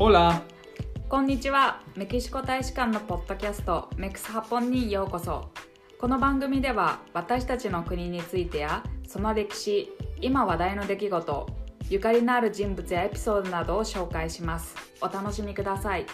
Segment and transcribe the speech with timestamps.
[0.00, 0.44] オラ
[1.08, 1.82] こんにちは。
[1.96, 5.50] メキシコ大使館のポッドキャストメクスハポンにようこそ。
[5.98, 9.90] この番組では私たちの国についてやその歴史
[10.20, 11.46] 今話題の出来事
[11.90, 14.76] ゆかりのある人物やエピソードなどを紹介します。
[15.00, 16.06] お楽しみください。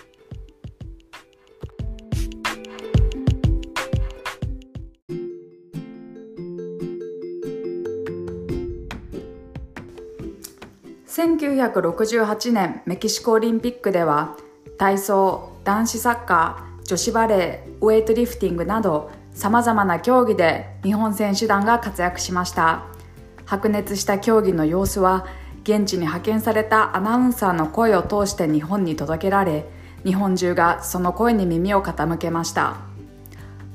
[11.15, 14.37] 1968年メキシコオリンピックでは
[14.79, 22.87] 体操男子サッカー女子バレーウェイトリフティングなどさまざまな競技で日本選手団が活躍しました。
[23.47, 25.25] 白熱した競技の様子は
[25.63, 29.67] 現地に派遣されたアナウンサーの声を通して日本に届けられ
[30.05, 32.79] 日本中がその声に耳を傾けました。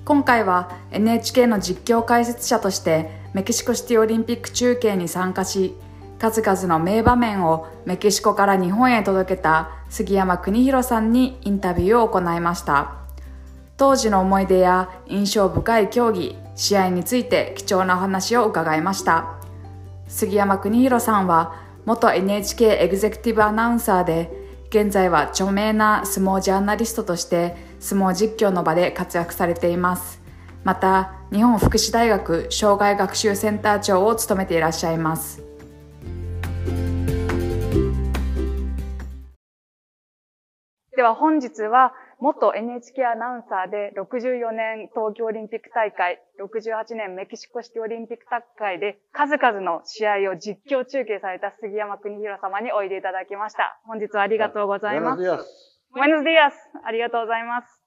[0.03, 5.77] 今回は NHK の実況解説者としてメキシコシティオリンピック中継に参加し
[6.19, 12.91] 数々の名場面をメキシコから日本へ届けた杉山邦弘さんにインタビューを行いました。
[13.77, 19.38] 当時の思い出や印象深い競技試合について貴重なお話を伺いました。
[20.09, 24.29] 杉山邦弘さんは元 NHK エグゼクティブアナウンサーで
[24.69, 30.19] 現在は著名な相撲ジャーナリストとして相撲実況の場で活躍されています。
[30.66, 35.48] また日本福祉大学障害学習センター長を務めていらっしゃいます。
[41.00, 53.80] では本日は元 NHK アナウンサーで64年東京オリンピック大会、68年メキシコシティオリンピック大会で数々の試合を実況中継された杉山邦弘様においでいただきました。
[53.86, 55.23] 本日はありがとうございます。
[55.23, 55.39] Buenos días.
[55.95, 56.52] Buenos días.
[56.83, 57.78] ありがとうございます。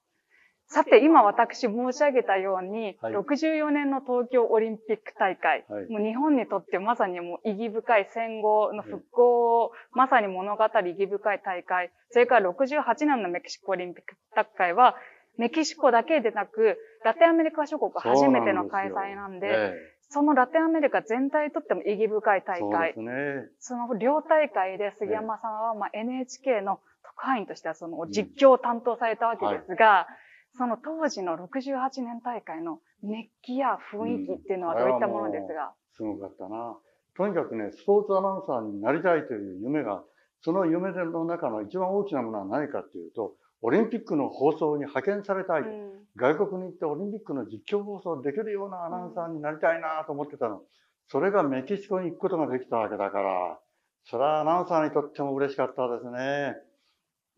[0.73, 10.67] さて、今私申し上げたように、はい、64年の東京オリンピック大会、はい、もう日本にとってまさにもう意義深い戦後の復興を、まさに物語意
[10.99, 14.95] 義深い大会、それから68年のメキシコオリンピック大会は、
[15.37, 19.73] メキシコだけでなく、ラテンアメリカ諸国初めての開催なんで、
[20.09, 22.93] そのラテンアメリカ全体にとっても意義深い大会。
[22.95, 30.22] そね、その両大会で杉山さんは、まあ、NHK の特派員としてはその実況を担当されたわけですが、うんはい
[30.57, 36.77] その当時の68年大会の熱気や雰囲気っていうのはどういったものですが、うん、すごかったな。
[37.15, 40.03] とにかくね、スポーツアナウンサーになりたいという夢が、
[40.41, 45.61] その夢の中の一番大きなものは何かっていうと、オリンピックの放送に派遣されたい。
[45.61, 50.61] うん、外国に行ってオリンピックの実況放送できるようなアナウンサーになりたいなと思ってたの。
[51.07, 53.59] それがメキシコに行くことができたわけだから、
[54.05, 56.55] それはアナウンサーにとっても嬉しかったですね。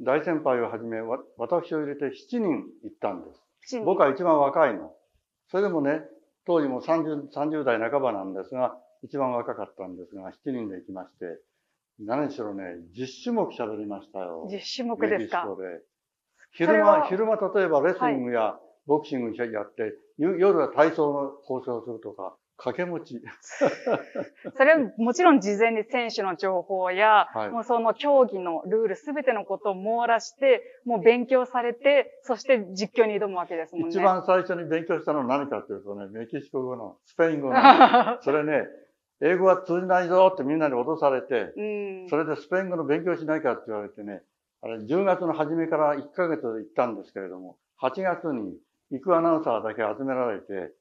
[0.02, 1.00] 大先輩をはじめ、
[1.38, 3.32] 私を入れて7人行ったんで
[3.64, 3.80] す。
[3.80, 4.94] 僕は一番若いの。
[5.50, 6.02] それでもね、
[6.46, 11.40] 当時も 30, 30代半ばなんですが、一番若かったんですが、7人で行きまして、
[12.00, 12.64] 何しろね、
[12.96, 14.48] 10種目喋りましたよ。
[14.52, 15.48] 10種目ですか。
[16.52, 23.22] 昼間、昼間例えばレスリングやボクシングやって、はい、夜は体操の放送をするとか、掛け持ち。
[24.56, 33.90] それはもちろん事前に選手の情報や、はい、もうその競技のルールすべてのことを網羅して、もう勉強されて、そして実況に挑むわけですもんね。
[33.90, 37.56] 一番最初に勉強したのは何かというとね、メキシコ語のスペイン語の。
[38.22, 38.68] それね、
[39.22, 41.64] 英語は通じないぞってみんなに脅されて、う
[42.06, 44.22] ん、それでスペイン語の勉強しないかって言われてね、
[44.62, 48.58] あれ10月の初めから1ヶ月行ったんですけれども、8月に
[48.92, 50.72] 行くアナウンサーだけ集められて、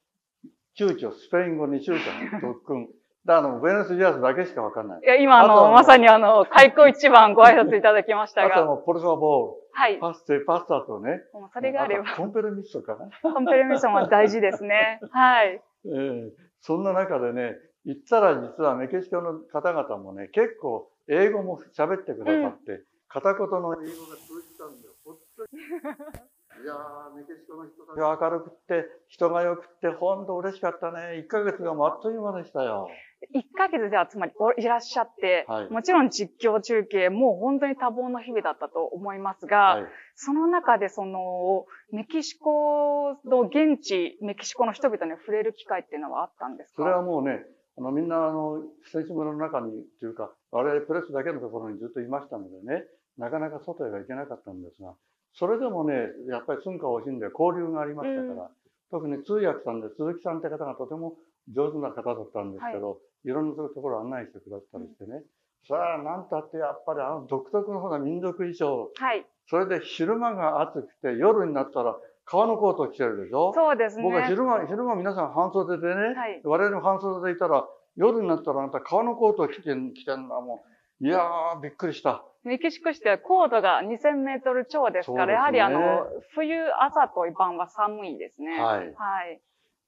[0.79, 2.89] 躊躇、スペイン語に躊躇、特訓。
[3.25, 5.01] だあの、ブエノスジアスだけしかわかんない。
[5.03, 8.55] いや、今あの、まさにあの、 開口一番ご挨拶いただきましたが。
[8.55, 9.57] あともポルソボール。
[9.73, 9.99] はい。
[9.99, 11.23] パステ、パスタとね。
[11.33, 12.05] もうそれがあれば。
[12.17, 13.09] コンペルミッソかな。
[13.23, 15.01] コンペルミッソも大事ですね。
[15.11, 15.55] はい。
[15.55, 16.31] ええー、
[16.61, 17.57] そんな中でね、
[17.87, 24.93] 言ったら実はメキシコの方々もね、結構英語も喋ってくださって、うん、片言の英語が通じたんだよ。
[25.03, 26.34] 本当に。
[26.65, 31.23] いやー、メキシコの人たちが明るくって、人が良くって、本当嬉しかったね。
[31.25, 32.89] 1ヶ月があっという間でしたよ。
[33.35, 46.83] 1ヶ月ではつまりいらっしゃって、はい、もちろん実況中継も本当に多忙の日々だったと思いますが、はい、その中でその、メキシコの現地、メキシコの人々に触れる機会っていうのはあったんですか？
[46.83, 47.45] それはもうね、
[47.77, 52.85] あの、みんなあの、選手村の中に、というか、我々プレスだけのところにずっといましたのでね、
[53.19, 54.95] なかなか外へは行けなかったんですが、
[55.35, 55.95] それでもね、
[56.29, 58.49] やっぱり寸暇を惜しんで交流がありましたから、うん、
[58.91, 61.15] 特に通訳さんで鈴木さんって方がとても
[61.53, 65.23] 上手な方だったんですけど、はい、いろんなところを案内してくださったりしてね、
[65.69, 71.97] さあ、なんたってやっぱりあの独特の方が民族衣装、はい、それで昼間が暑くて夜になったら
[72.27, 73.53] 革のコートを着てるでしょ？
[73.55, 74.03] そうですね。
[74.03, 77.67] 僕は昼間、昼間皆さん半袖でね、はい、我々も半袖でいたら、
[77.97, 79.63] 夜になったらあなた革のコートを着て
[79.95, 80.65] 着てるのはも
[81.03, 82.25] う、いやー、びっくりした。
[82.45, 88.61] メキシコ市では高度が2000メートル超ですから、ね、やはりあの、冬朝と晩は寒いですね。
[88.61, 88.79] はい。
[88.79, 88.85] は
[89.33, 89.41] い。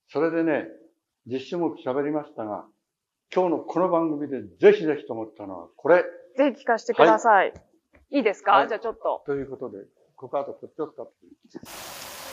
[0.08, 0.69] それでね、
[1.26, 2.64] 実種目喋りましたが、
[3.35, 6.05] 今日のこの番組でぜひぜひと思ったのは、これ。
[6.37, 7.50] ぜひ聞かせてください。
[7.50, 7.62] はい、
[8.11, 9.23] いいですか、はい、じゃあちょっと。
[9.26, 11.12] ということで、ここあとちょっと。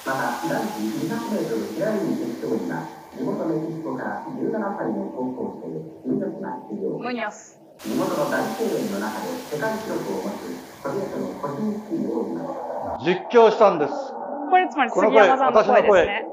[0.05, 2.87] また、男子200メートル平泳ぎ決勝には、
[3.17, 6.99] 地元メキシコから17歳の高校生、ムニョスが出場。
[6.99, 7.62] ムニョス。
[7.83, 10.47] 地元の大声援の中で世界記録を持つ
[10.81, 12.23] ソビエトの個人スキーを
[13.03, 13.91] 実況したんです。
[13.91, 16.32] これつまり杉山さんの声ですね。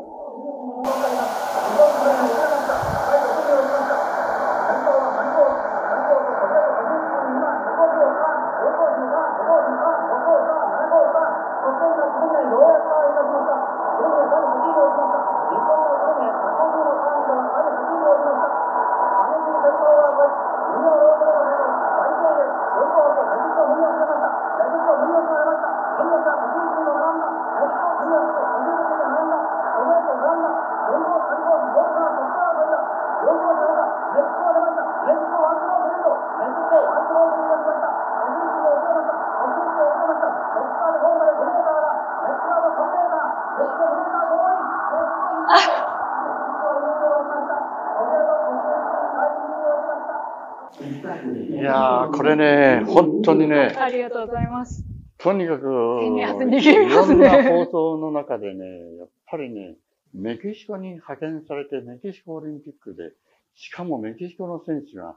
[52.37, 53.75] れね、本当にね。
[53.79, 54.85] ありがとうございます。
[55.19, 58.65] とにかく、いろんな放送の中でね、
[58.99, 59.77] やっぱりね、
[60.15, 63.12] メキシコに派遣されてメキシコオリンピックで、
[63.55, 65.17] しかもメキシコの選手が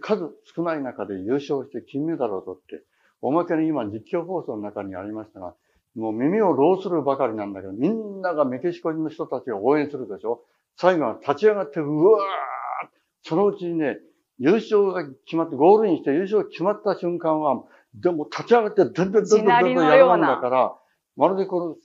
[0.00, 2.82] 数少ない中で優勝して金メダルを取って、
[3.20, 5.54] おまけに今実況放送の中にありましたが、
[5.94, 10.42] もう耳を浪するばかりなんだけど、みんながメキシコの人たちを応援するでしょ
[10.76, 12.88] 最後は立ち上がって、うわー
[13.22, 13.98] そのうちにね、
[14.38, 17.62] 優勝が決まって、ゴールインして優勝が決まった瞬間は、
[17.94, 20.74] でも立ち上がって、どんどんどんどんどんやるもんだから、
[21.16, 21.76] まるでこの、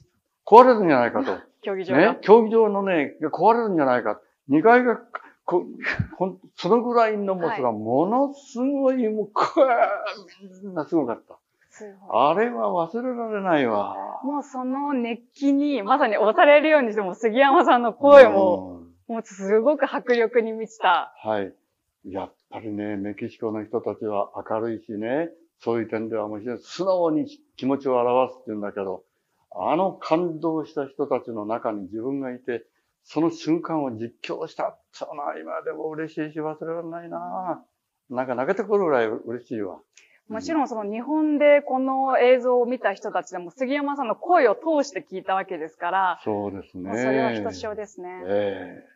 [0.46, 1.38] 壊れるんじゃないかと。
[1.62, 2.18] 競技場ね？
[2.22, 4.20] 競技場のね、壊れるんじゃないか。
[4.50, 5.00] 2階が、
[5.46, 5.66] こ
[6.56, 9.44] そのぐらいのもつが、ものすごい、もう、こ
[10.64, 11.38] みんなすごかった。
[12.12, 13.96] あれは忘れられないわ。
[14.24, 21.14] もうその熱気に、まさに押されるようにしても、杉山さんの声も、もうすごく迫力に満ちた。
[21.18, 21.54] はい。
[22.06, 25.30] やっぱりね、メキシコの人たちは明るいしね、
[25.60, 29.04] そういう点ではもちろん素直に気持ちを表すって言うんだけど、
[29.56, 32.66] あの感動した人たちの中に自分がいて、
[33.04, 34.78] その瞬間を実況した。
[34.92, 37.64] その今でも嬉しいし忘れられないな
[38.10, 39.80] なんか泣けてくるぐらい嬉しいわ。
[40.30, 46.92] もちろんその日本でこの映像を見た人たちでも杉山さんの声を通して聞いたわけですから、そうですね。
[46.98, 48.10] それはひとしおですね。
[48.26, 48.94] ええ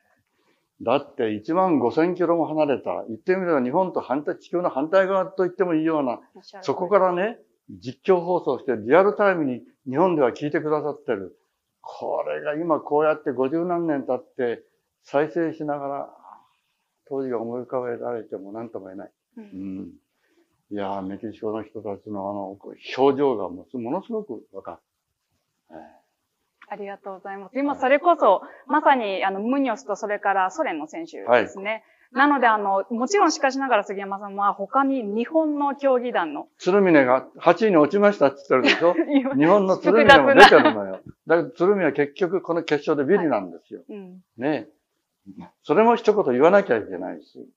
[0.81, 6.19] だって1万5千キロも離れた、言ってみれば日本と反対、地球の反対側と言ってもいいような、
[6.62, 7.39] そこからね、
[7.69, 11.38] 実況放送してリアルタイムに日本では聞いてくださってる。
[11.81, 14.63] これが今こうやって50何年経って
[15.03, 16.09] 再生しながら、
[17.07, 19.12] 当時が思い浮かべられても何とも言えない。
[19.38, 19.45] うん、う
[19.81, 22.57] ん、いやメキシコの人たちのあの、
[22.97, 24.80] 表情がものすごくわか
[25.69, 25.75] る。
[26.69, 27.57] ありがとうございます。
[27.57, 31.83] 今それこそ、まさに、あの、ムニョスとそれからソ連の選手ですね。
[32.11, 36.47] はい、なので、あの、もちろんしかしながら杉山さんは他に日本の競技団の。
[36.57, 38.93] 鶴峰が8位に落ちましたって言ってるでしょ？
[39.37, 40.99] 日本の鶴峰も出てるのよ。
[41.25, 43.83] だけど鶴峰は結局この決勝でビリなんですよ。
[43.87, 44.68] はいうん、ね
[45.63, 47.49] それも一言言わなきゃいけないし。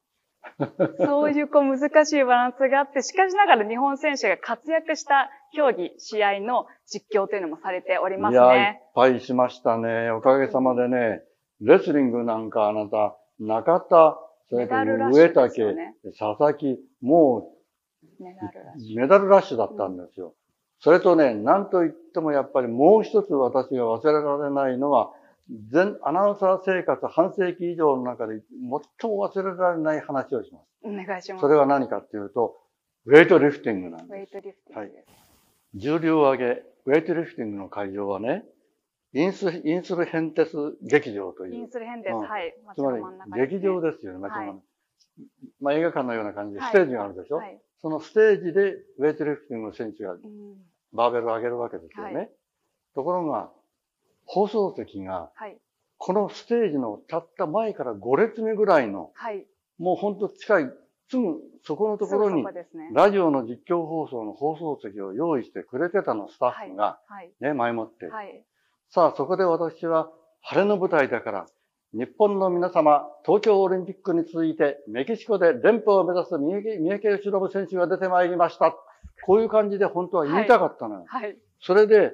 [0.98, 8.38] そういうこう難しいバランスがあって、しかしながら日本選手が活躍した競技、試合の実況というのもされておりますね。
[8.38, 10.10] いや、いっぱいしましたね。
[10.10, 11.22] おかげさまでね、
[11.60, 17.52] レスリングなんかあなた、中田、それから上竹、ね、佐々木、も
[18.20, 18.24] う、
[18.94, 20.28] メダルラッシュだったんですよ。
[20.28, 20.32] うん、
[20.80, 25.12] それとね、なんといってもやっぱりもう一つ私が忘れられないのは、
[25.70, 28.40] 全、アナウンサー生活半世紀以上の中で
[29.00, 30.64] 最も忘れられない話をします。
[30.82, 31.42] お願いします。
[31.42, 32.56] それは何かっていうと、
[33.06, 34.12] ウェイトリフティングなんです。
[34.12, 34.92] ウェイトリフティングはい。
[35.74, 38.44] 重量上げ、ウェイトリフティングの会場はね、
[39.12, 41.54] インス、インスルヘンテス劇場という。
[41.54, 42.54] インスルヘンテス、うん、はい。
[42.74, 44.62] つまり、劇場ですよね、街の、はい、
[45.60, 50.16] まあ映画館のような感じで、ステージがあるでしょ、はい、そのステージでウェイトリフティングの選手が
[50.92, 52.14] バーベルを上げるわけですよね。
[52.14, 52.30] はい、
[52.94, 53.50] ところが、
[54.26, 55.30] 放送席が、
[55.98, 59.44] このステージのたった前から5列目ぐらいの、はい、
[59.78, 60.72] もうほんと近い、
[61.10, 62.44] すぐそこのところに、
[62.92, 67.00] ラジオの実況放送の放送席を用意してくれてたの、スタッフが、
[67.40, 68.08] ね、前もって。
[68.90, 70.08] さあ、そこで私は、
[70.40, 71.46] 晴れの舞台だから、
[71.92, 78.76] 日本の皆様、東京オリンピックに続いて、メキシコで連覇を目指す三重県を忍ぶ選手が出てまいりました。
[79.26, 81.04] こういう感じで本当は言いたかったのよ。
[81.08, 81.36] はい。
[81.60, 82.12] それで、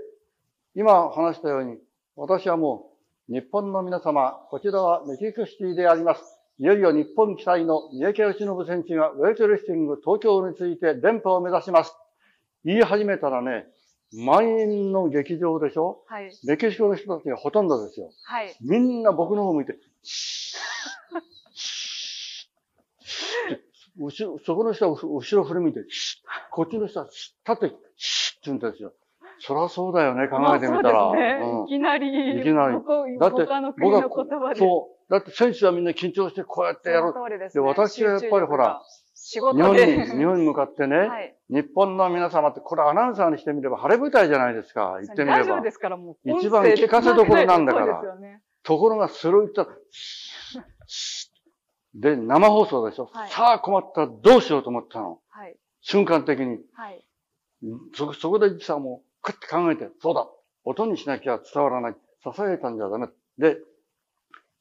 [0.74, 1.78] 今話したように、
[2.16, 2.92] 私はも
[3.28, 6.35] う、日本の皆様、こちらはメキシコシティであります。
[6.58, 11.94] いよいよ日本記載の三宅義信選手がウェイトリフティング東京について連覇を目指します。
[12.64, 13.66] 言い始めたらね、
[14.24, 16.02] 満員の劇場でしょ？
[16.06, 16.30] はい。
[16.46, 18.10] メキシコの人たちがほとんどですよ。
[18.24, 18.56] はい。
[18.62, 19.78] みんな僕の方向いて、
[23.98, 25.80] 後ろ、そこの人は後ろ振り向いて、
[26.52, 27.76] こっちの人は立って、って
[28.44, 28.94] 言うんですよ。
[29.40, 30.92] そりゃそうだよね、考えてみたら。
[30.92, 31.44] まあそうですね。
[31.44, 34.60] うんいきなり、いきなりここだって他の国の言葉で。
[34.60, 34.95] そう。
[35.08, 37.12] だって選手はみんな緊張してこうやってやる。
[37.38, 38.82] ですでね私はやっぱりほら、
[39.14, 39.60] 仕日本に。
[39.62, 41.36] 日本に向かってね、はい。
[41.48, 44.98] 日本の皆様って、これアナウンサーにしてみれば晴れ舞台じゃないですか。
[45.02, 45.70] 言ってみればラジオで。
[45.70, 48.42] すからもう、一番聞かせどころなんだから ね。
[48.62, 49.68] ところがそれを言ったら、
[51.94, 55.20] で、生放送でしょ、はいさあ困ったらどうしようと思ったの。
[55.28, 55.56] はい。
[55.80, 56.58] 瞬間的に。
[56.74, 57.04] はい。
[57.94, 60.28] そ、そこでさ、もう、くって考えて、そうだ
[60.64, 61.94] 音にしなきゃ伝わらない。
[62.22, 63.08] 支えたんじゃダメ。
[63.38, 63.56] で、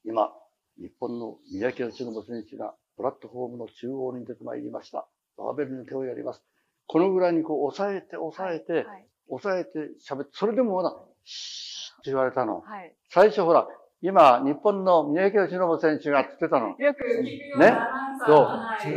[0.05, 0.31] 今、
[0.77, 5.07] 日本の三宅義信選手がプラットフォームの中央に出てまいりました。
[5.38, 6.43] バーベルに手をやります。
[6.88, 9.07] このぐらいにこう押さえて押さえて、はい。
[9.27, 12.62] 押さえて喋って、それでもまだ、シーッって言われたの。
[12.62, 12.95] はい。
[13.09, 13.67] 最初ほら、
[14.01, 16.75] 今、日本の三宅義信選手がって言ってたの。
[16.77, 17.24] よく、
[17.59, 17.77] ね
[18.25, 18.93] そうはい。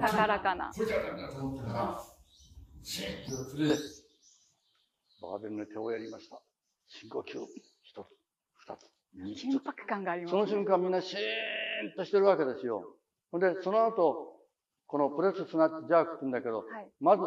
[0.00, 0.72] 高らかな。
[0.74, 2.04] これじゃダメだと思ったから、
[2.82, 3.74] シーッとそれで、
[5.20, 6.40] バーベルに手をやりました。
[6.88, 7.38] 深呼吸、
[7.82, 8.06] 一つ、
[8.54, 8.95] 二つ。
[9.24, 12.84] 緊迫感がありますその瞬間みんなシーンとしてるわけですよ。
[13.32, 14.36] ほんで、その後、
[14.86, 16.88] このプレススナッチジャークって言うんだけど、はい。
[17.00, 17.22] まず、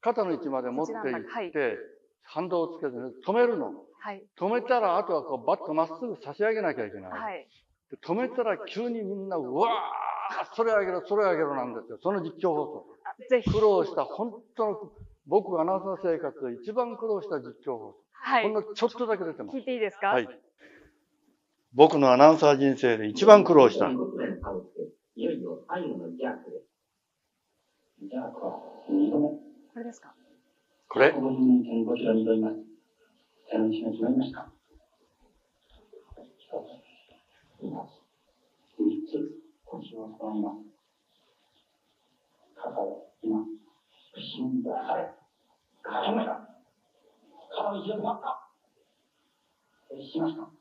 [0.00, 1.78] 肩の位置まで持っていって、
[2.22, 3.72] 反動をつけて、ね、止めるの。
[3.98, 4.24] はい。
[4.38, 7.10] 止めたら、あとはこうバッとまっすぐ差し上げなきゃいけない。
[7.10, 7.48] はい。
[7.90, 11.98] で止めたら急にみんな、うわーそれあげろ、それあげろなんですよ。
[12.02, 12.86] その実況放送。
[13.04, 13.50] あぜひ。
[13.50, 14.92] 苦労した、本当の、
[15.26, 17.96] 僕がアナウンサー生活で一番苦労した実況放送。
[18.12, 18.52] はいほん。
[18.52, 19.60] のちょっとだけ出てます聞。
[19.60, 20.08] いていいですか？
[20.08, 20.28] はい。
[21.72, 23.86] 僕のアナウンサー人生で一番苦労した。
[23.86, 26.66] 15年倒して、いよいよ最後のジャークです。
[28.02, 28.58] ジャークは
[28.90, 29.28] 2度目。
[29.28, 29.38] こ
[29.76, 30.12] れですか
[30.88, 31.20] これま
[34.02, 34.50] まりました。
[35.68, 36.02] 一つ、
[37.62, 38.02] 二つ、
[38.78, 39.14] 三つ、
[39.64, 40.66] 腰を揃えます。
[42.56, 43.46] 肩を今、後
[44.42, 45.04] ろに出され、
[48.14, 48.50] った。
[49.94, 50.59] 決しました。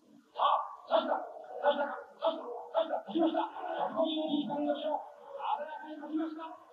[0.89, 1.21] さ あ、
[1.61, 3.45] 刺した、刺した、刺した、刺した、刺しました。
[3.93, 4.97] 122番の後ろ、
[5.85, 6.69] 鮮やかに刺しました。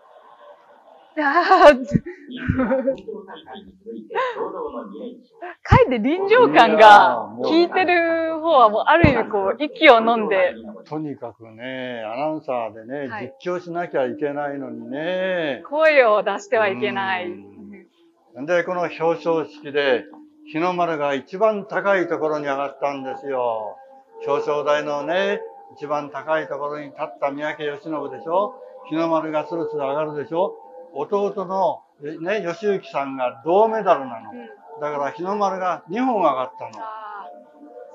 [1.18, 5.36] ああ、東京大会に続いて堂々の2連勝。
[5.62, 10.54] かえって臨場感が、聞いてる方はもうある意味こう、息を飲んで、
[10.84, 15.62] とにかくね、アナウンサーでね、はい実況しなきゃいけないのにね。
[15.68, 17.30] 声を出してはいけない。
[17.30, 20.04] んで、この表彰式で、
[20.46, 23.76] 日の丸が一番高いところに上がったんですよ。
[24.24, 25.40] 表彰台のね、
[25.76, 28.54] 一番高いところに立った三宅義信でしょ？
[28.88, 30.54] 日の丸がスルスル上がるでしょ？
[30.94, 31.82] 弟の、
[32.20, 34.32] ね、義行さんが銅メダルなの。
[34.80, 36.84] だから日の丸が2本上がったの。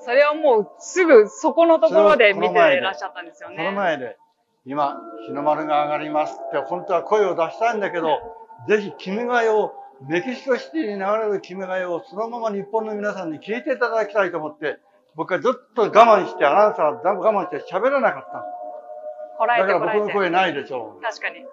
[0.03, 3.65] それをもうすぐそこのところで見ていらっしゃったんですよそね。
[3.65, 4.17] の前で、
[4.65, 8.19] 今、日の丸が上がりますって、本当は声を出したいんだけど、
[8.67, 9.73] ぜひ、君が代を、
[10.07, 14.79] メキシコシティに流れる君が代を、そのまま日本の皆さんに聞いていただきたいと思って、
[15.15, 18.43] 僕はずっと我慢して、アナウンサーは我慢して喋らなかったの。
[19.37, 19.99] こらえだからてこらえて。
[19.99, 21.01] 僕の声ないでしょう。
[21.01, 21.45] 確かに。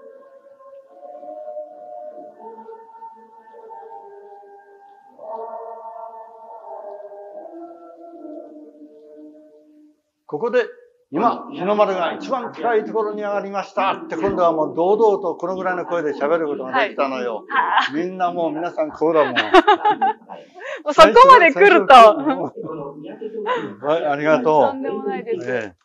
[10.27, 10.67] ここで、
[11.11, 17.47] 今、日の丸が一番高いところに上がりましたって、今度はもう堂々とこのぐらいの声で喋ることができたのよ。
[17.49, 19.39] はみんなもう皆さんこうだもん。
[19.39, 19.43] あ
[20.85, 22.53] もうそこまで来ると。
[22.69, 24.63] はい、ありがとう。
[24.71, 25.51] とんでもないです。
[25.51, 25.77] ええ。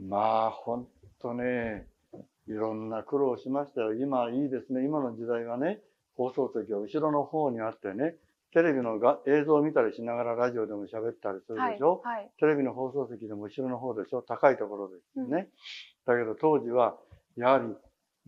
[0.00, 0.88] まあ、ほん
[1.20, 1.88] とね、
[2.48, 3.94] いろんな苦労をしましたよ。
[3.94, 4.84] 今いいですね。
[4.84, 5.80] 今の時代はね、
[6.16, 8.16] 放送席が後ろの方にあってね、
[8.52, 12.00] テレビのが映像を見たりしながらラジオでも喋ったりするはいでしょ、。
[12.04, 12.30] はい。
[12.38, 14.22] テレビの放送席でも後ろの方でしょ？
[14.22, 15.48] 高いところですね。
[16.06, 16.96] だけど当時は、
[17.36, 17.64] やはり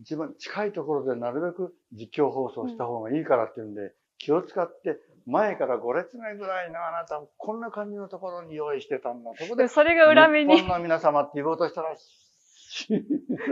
[0.01, 9.31] 一番近いところでなるべく実況放送した方がいいからっていうんで、気を使って前から5列目ぐらいのあなた、こんな感じのところに用意してたんだ。
[9.37, 11.95] そこでで、それが裏目に日、本の皆様って言おうとしたら、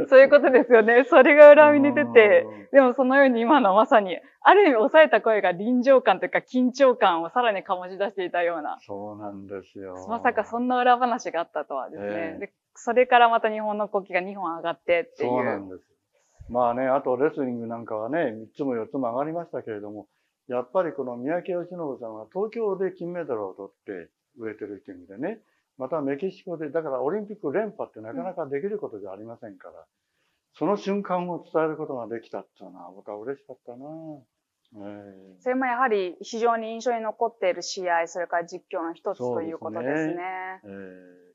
[0.07, 1.05] そういうことですよね。
[1.09, 8.77] それが裏目に出て、うんでもそのように今のまさに、ある意味抑えた声が臨場感というか緊張感をさらに醸し出していたような。
[8.85, 10.05] そうなんですよ。
[10.09, 12.09] まさかそんな裏話があったとはですね。
[12.09, 15.29] ええでそれからまた日本の国旗が2本上がってっていう。
[15.29, 15.81] そうなんです。
[16.49, 20.07] まあね、あとレスリングなんかはね、3つも4つも上がりましたけれども、
[20.47, 25.39] やっぱりこの三宅義信さんは東京で金メダルを取ってウエイトリフティングでね、
[25.77, 29.85] またメキシコで、だからオリンピック連覇ってなかなかできることじゃありませんから、
[30.53, 33.85] その瞬間を伝えることができたっていうのは僕は嬉しかったな
[34.75, 40.61] えーそれもやはり非常に印象に残っている試合、それから実況の一つということですね。
[40.63, 41.27] えー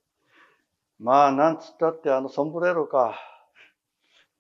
[0.99, 3.19] まあ、なんつったってあのソンブレロか。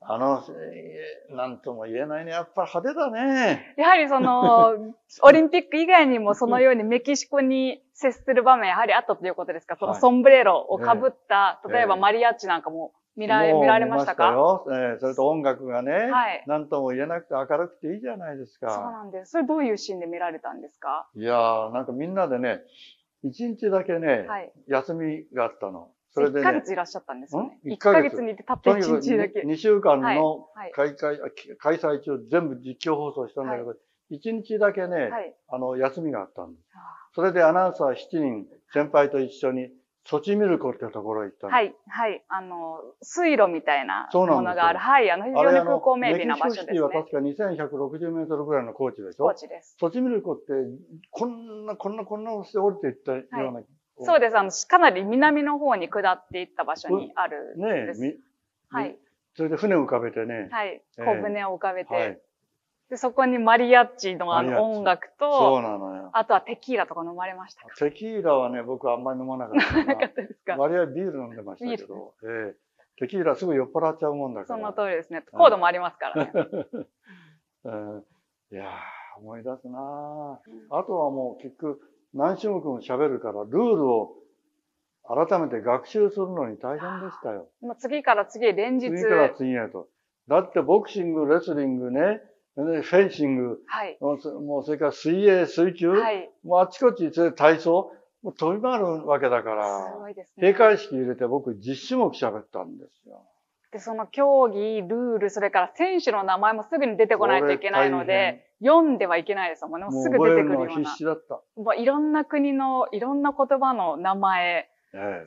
[0.07, 2.33] あの、えーなんとも言えないね。
[2.33, 3.75] やっぱ派手だね。
[3.79, 4.75] やはりその、
[5.23, 9.77] オリンピック以外にもそのようにメキシコに接する場面やはりあったということですか？
[9.77, 14.31] そのはいソンブレロをかぶった、ええ例えばマリアッチなんかも見られ、見られましたか？
[14.31, 14.67] 見よ。
[14.69, 18.91] えーそれと音楽がね、はいなんとも言えなくて明るくていいじゃないですそうか。
[18.91, 19.31] なんです。
[19.33, 21.09] それどういうシーンで見られたんですか？
[21.15, 22.61] いやー、なんかみんなでね、
[23.23, 24.53] 一日だけね、はい。
[24.67, 25.91] 休みがあったの。
[26.15, 27.59] それで1ヶね、月いらっしゃったんですよね。
[27.65, 29.41] ん？1 1ヶ月にいてたった1とにかく日だけ。
[29.43, 30.73] 2週間のはい。
[30.73, 33.75] 開会、あき開催中全部実況放送したんだけど、
[34.11, 35.35] 一日だけね、はい。
[35.49, 36.65] あの、休みがあったんです。
[36.75, 36.79] あ
[37.15, 39.71] それでアナウンサー7人、先輩と一緒に、
[40.05, 41.53] ソチミルコってところへ行ったの。
[41.53, 41.75] はい。
[41.87, 42.25] はい。
[42.29, 44.79] あの、水路みたいなものがある。
[44.81, 45.09] はい。
[45.11, 46.73] あの、非常に風光明媚な場所ですね。
[46.73, 49.25] メキシコシティは確か2160メートルぐらいの高地でしょ？
[49.29, 49.77] 高知です。
[49.79, 50.45] ソチミルコって、
[51.11, 53.63] こんな、こんな、こんなして降りていったような。
[54.05, 54.39] そうです。
[54.39, 58.01] あの、かなり南の方に下っていった場所にあるんです。
[58.01, 58.17] ね
[58.71, 58.97] はい。
[59.35, 60.49] それで船を浮かべてね。
[60.51, 60.69] はい。
[60.69, 62.21] ええ小舟を浮かべて、はい。
[62.91, 66.11] で、そこにマリアッチのあの音楽そと、うなのよ。
[66.13, 67.75] あとはテキーラとか飲まれましたか？
[67.77, 69.85] テキーラはね、僕はあんまり飲まなかったな。
[69.95, 70.57] なかったですか？
[70.57, 72.57] 割合ビール飲んでましたけど、ええ
[72.99, 74.59] テキーラすぐ酔っ払っちゃうもんだから。
[74.59, 75.23] その通りですね。
[75.33, 76.33] コードもありますからね。
[77.65, 78.05] うん
[78.53, 81.81] いやー、思い出すなーあとはもう結局
[82.15, 84.15] 何種目も喋るから、ルールを
[85.05, 87.49] 改めて学習するのに大変でしたよ。
[87.61, 88.91] もう次から次へ連日。
[88.91, 89.89] 次から次へと。
[90.29, 92.21] だってボクシング、レスリングね、
[92.57, 93.99] でフェンシング、はい。
[94.01, 96.31] もうそれから水泳、水球、はい。
[96.45, 100.53] もうあちこち、それ体操、もう飛び回るわけだかすら、ごいですね。
[100.53, 103.23] 閉会式入れて僕10種目喋ったんですよ。
[103.73, 109.87] で、その競技、ルール、それから選手の名前もすぐに出てこないといけないので、読んではいけないですもんね。
[109.87, 110.91] もうもうすぐ出てくるような。
[110.91, 111.41] 必死だった。
[111.57, 115.27] もういろんな国の、いろんな言葉の名前、ええ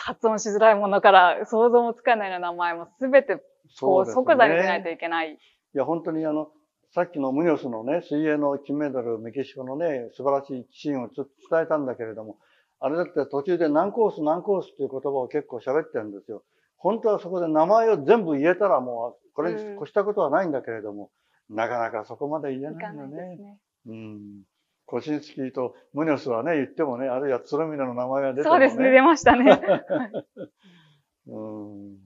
[0.00, 3.42] 発音しづらいものから想像もつかないような名前もすべて
[3.80, 5.32] こう即座に出ないといけない。
[5.32, 6.48] いや、本当にあの、
[6.94, 11.26] さっきのムニョスのね、水泳の金メダル、メキシコのね、素晴らしいシーンを伝
[11.62, 12.36] えたんだけれども、
[12.80, 16.42] あれだって途中で何コース何コースっていう言葉を結構喋ってるんですよ。
[16.82, 21.12] 本当はそこで名前を全部言えたらもう、これに越したことはないんだけれども、
[21.48, 23.36] なかなかそこまで言えないよね。
[23.36, 23.58] ね。
[23.86, 24.42] うん。
[24.84, 28.68] コシンスキーとムニョスはね、言ってもね、あるいはツロミナの名前が出てもね。
[28.68, 29.62] そうですね、出ましたね。
[31.28, 31.98] うん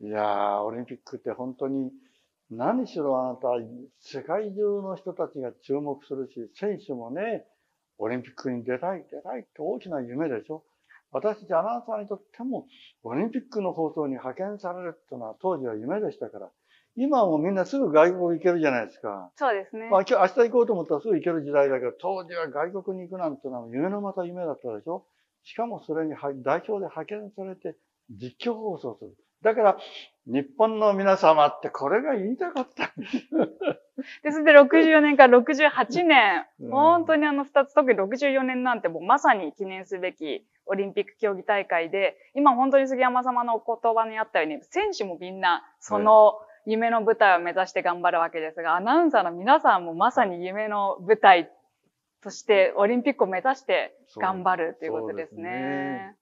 [0.00, 1.92] いやー、オリンピックって本当に、
[2.50, 3.48] 何しろあなた、
[4.00, 7.44] 世界中の人たちが注目するし、選手もね、
[7.98, 10.64] オリンピックに出たい、出たいって大きな夢でしょ。
[11.12, 12.66] 私たちアナウンサーにとっても、
[13.02, 16.48] オリンピックの放送に派遣されるっていうのは当時は夢でしたから、
[16.96, 19.30] 今はもうみんなすぐ外国行けるじゃないですか。
[19.36, 19.88] そうですね。
[19.90, 25.04] まあ今日、明日行こうと思ったらすぐ行ける時代だけど、当時は外国に行くなんてのは夢のまた夢だったでしょ？
[25.42, 27.76] しかもそれには代表で派遣されて
[28.10, 29.16] 実況放送する。
[29.42, 29.78] だから、
[30.26, 32.92] 日本の皆様ってこれが言いたかった。
[34.22, 51.50] で、それで64年から68年、うん本当にあの二つ、特に64年なんてもうまさに記念すべきオリンピック競技大会で、今本当に杉山様のお言葉にあったように、選手もみんなその夢の舞台を目指して頑張るわけですが、アナウンサーの皆さんもまさに夢の舞台
[52.22, 56.14] としてオリンピックを目指して頑張るということですね。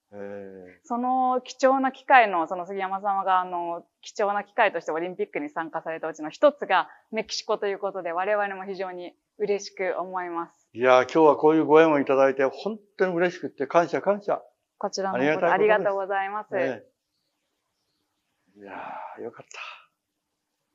[0.85, 10.69] その貴重な機会の、その杉山様が、あの、貴重な機会としてオリンピックに参加されたうちの一つがメキシコということで、我々も非常に嬉しく思います。
[10.75, 14.43] えいやー、今日はこういうご縁をいただいて、本当に嬉しくって感謝感謝。
[14.79, 16.57] こちらのありがたいことありがとうございます。
[16.57, 19.47] ええいやー、よかっ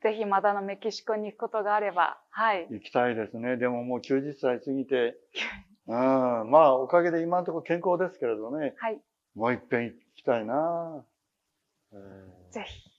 [0.02, 0.10] た。
[0.10, 2.68] ぜひまたあのメキシコに行くことがあれば、はい。
[2.70, 3.58] 行きたいですね。
[3.58, 5.18] でももう90歳過ぎて、
[5.88, 5.96] うん、
[6.50, 9.02] まあおかげで今のところ健康ですけれどね、はい。
[9.36, 11.06] もう一遍行きたいな、
[11.92, 11.96] え
[12.50, 12.90] えぜひ。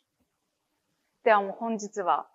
[1.25, 2.29] ではもう本日は、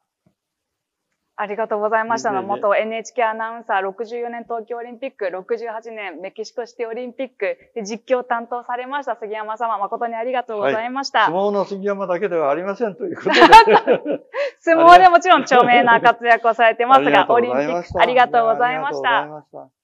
[1.41, 2.43] ありがとうございましたの。
[2.43, 11.27] 元 NHK アナウンサー64年東京オリンピック、68年メキシコシティオリンピックで実況を担当されました杉山様、誠にありがとうございました。
[11.27, 13.39] 相撲の杉山だけではありませんということで。
[14.59, 19.57] 相撲でもちろん著名な活躍をされてますが、オありリンピックありがとうございましありがとうございた。
[19.59, 19.78] ました。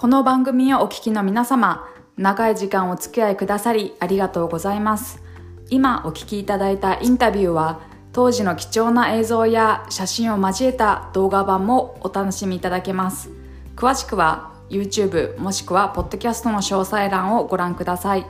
[0.00, 1.86] この番組をお聞きの皆様、
[2.16, 5.22] 長い時間お付き合いくださりありがとうございます。
[5.68, 7.82] 今お聞きいただいたインタビューは、
[8.12, 13.28] 当時の貴重な映像や写真を交えた動画版もお楽しみいただけます。
[13.76, 18.24] 詳しくは YouTube もしくは Podcast の詳細欄をご覧ください。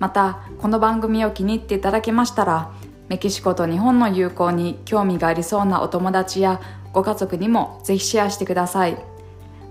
[0.00, 2.72] また、この番組を気に入っていただけましたら、
[3.08, 6.60] メキシコと日本の友好に興味がありそうなお友達や
[6.92, 9.15] ご家族にもぜひシェアしてください。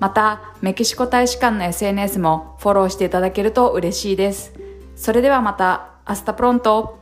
[0.00, 4.52] また、メキシコ大使館の SNS もフォローしていただけると嬉しいです。
[4.96, 6.98] それではまた、 hasta pronto